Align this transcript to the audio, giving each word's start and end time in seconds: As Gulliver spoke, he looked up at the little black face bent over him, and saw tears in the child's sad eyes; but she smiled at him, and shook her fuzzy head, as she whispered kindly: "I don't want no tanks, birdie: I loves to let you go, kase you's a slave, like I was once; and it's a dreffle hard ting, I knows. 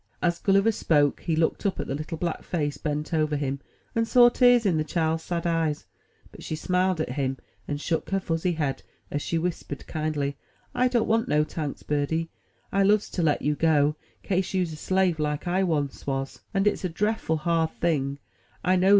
As 0.19 0.39
Gulliver 0.39 0.71
spoke, 0.71 1.19
he 1.19 1.35
looked 1.35 1.63
up 1.63 1.79
at 1.79 1.85
the 1.85 1.93
little 1.93 2.17
black 2.17 2.41
face 2.41 2.75
bent 2.79 3.13
over 3.13 3.35
him, 3.35 3.59
and 3.93 4.07
saw 4.07 4.29
tears 4.29 4.65
in 4.65 4.77
the 4.79 4.83
child's 4.83 5.21
sad 5.21 5.45
eyes; 5.45 5.85
but 6.31 6.41
she 6.43 6.55
smiled 6.55 6.99
at 6.99 7.11
him, 7.11 7.37
and 7.67 7.79
shook 7.79 8.09
her 8.09 8.19
fuzzy 8.19 8.53
head, 8.53 8.81
as 9.11 9.21
she 9.21 9.37
whispered 9.37 9.85
kindly: 9.85 10.37
"I 10.73 10.87
don't 10.87 11.07
want 11.07 11.27
no 11.27 11.43
tanks, 11.43 11.83
birdie: 11.83 12.31
I 12.71 12.81
loves 12.81 13.11
to 13.11 13.21
let 13.21 13.43
you 13.43 13.53
go, 13.53 13.95
kase 14.23 14.55
you's 14.55 14.73
a 14.73 14.75
slave, 14.75 15.19
like 15.19 15.47
I 15.47 15.61
was 15.61 16.07
once; 16.07 16.41
and 16.51 16.65
it's 16.65 16.83
a 16.83 16.89
dreffle 16.89 17.37
hard 17.37 17.69
ting, 17.79 18.17
I 18.63 18.77
knows. 18.77 18.89